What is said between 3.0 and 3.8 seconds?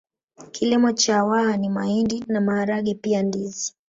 ndizi